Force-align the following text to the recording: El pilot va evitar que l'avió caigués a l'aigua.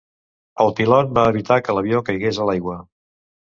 El 0.65 0.73
pilot 0.79 1.11
va 1.19 1.27
evitar 1.35 1.59
que 1.67 1.77
l'avió 1.79 2.01
caigués 2.11 2.43
a 2.47 2.51
l'aigua. 2.51 2.83